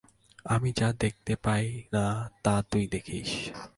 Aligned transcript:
আমি 0.45 0.69
যা 0.77 0.89
দেখতে 0.99 1.33
পাই 1.35 1.65
না 1.93 2.05
তা 2.43 2.53
তুই 2.71 2.83
দেখিস। 2.87 3.29